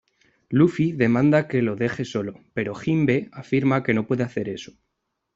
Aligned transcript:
Luffy 0.49 0.93
demanda 0.93 1.47
que 1.47 1.61
lo 1.61 1.75
deje 1.75 2.05
solo, 2.05 2.43
pero 2.55 2.73
Jinbe 2.73 3.29
afirma 3.31 3.83
que 3.83 3.93
no 3.93 4.07
puede 4.07 4.23
hacer 4.23 4.49
eso. 4.49 4.73